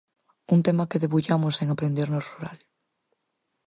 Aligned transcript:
Un 0.53 0.59
tema 0.67 0.89
que 0.89 1.01
debullamos 1.03 1.55
en 1.61 1.67
'Aprender 1.69 2.07
no 2.11 2.19
rural'. 2.27 2.63